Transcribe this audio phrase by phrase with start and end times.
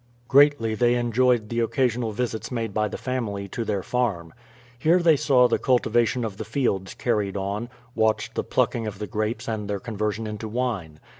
[0.27, 4.33] Greatly they enjoyed the occasional visits made by the family to their farm.
[4.79, 9.05] Here they saw the cultivation of the fields carried on, watched the plucking of the
[9.05, 10.99] grapes and their conversion into wine.